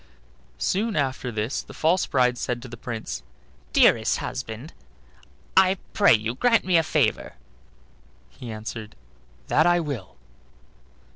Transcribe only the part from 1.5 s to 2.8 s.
the false bride said to the